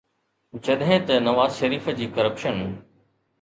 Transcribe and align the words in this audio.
جڏهن 0.63 1.01
ته 1.07 1.15
نواز 1.27 1.51
شريف 1.59 1.85
جي 1.99 2.07
ڪرپشن 2.15 2.57